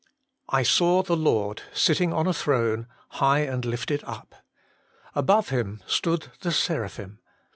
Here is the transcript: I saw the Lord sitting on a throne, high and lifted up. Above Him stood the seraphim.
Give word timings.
I 0.49 0.63
saw 0.63 1.03
the 1.03 1.15
Lord 1.15 1.61
sitting 1.75 2.11
on 2.11 2.25
a 2.25 2.33
throne, 2.33 2.87
high 3.09 3.41
and 3.41 3.63
lifted 3.63 4.03
up. 4.03 4.33
Above 5.13 5.49
Him 5.49 5.83
stood 5.85 6.29
the 6.39 6.51
seraphim. 6.51 7.19